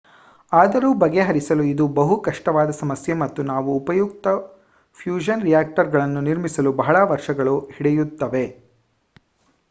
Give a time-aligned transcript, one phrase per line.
[0.51, 4.33] ಆದರೂ ಬಗೆಹರಿಸಲು ಇದು ಬಹು ಕಷ್ಟವಾದ ಸಮಸ್ಯೆ ಮತ್ತು ನಾವು ಉಪಯುಕ್ತ
[4.99, 8.45] ಫ್ಯೂಷನ್ ರಿಯಾಕ್ಟರ್ಗಳನ್ನು ನಿರ್ಮಿಸಲು ಬಹಳ ವರ್ಷಗಳು ಹಿಡಿಯುತ್ತವೆ